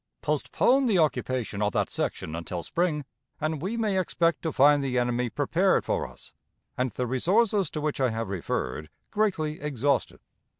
[0.23, 3.05] Postpone the occupation of that section until spring,
[3.39, 6.33] and we may expect to find the enemy prepared for us,
[6.75, 10.19] and the resources to which I have referred greatly exhausted.